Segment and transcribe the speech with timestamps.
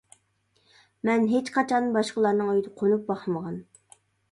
[1.09, 3.63] مەن ھېچقاچان باشقىلارنىڭ ئۆيىدە قونۇپ باقمىغان.